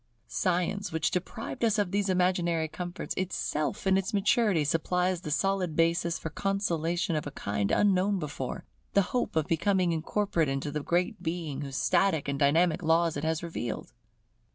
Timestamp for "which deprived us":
0.91-1.77